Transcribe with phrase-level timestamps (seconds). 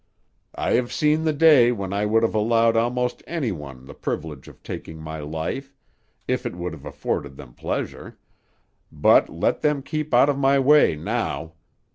[0.55, 4.47] "I have seen the day when I would have allowed almost any one the privilege
[4.47, 5.75] of taking my life,
[6.27, 8.17] if it would have afforded them pleasure,
[8.91, 11.53] but let them keep out of my way now!